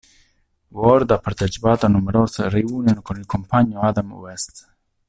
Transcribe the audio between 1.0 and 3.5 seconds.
ha partecipato a numerose reunion con il